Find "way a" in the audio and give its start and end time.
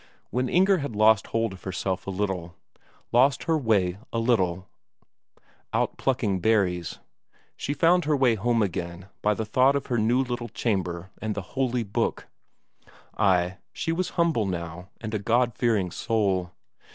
3.55-4.17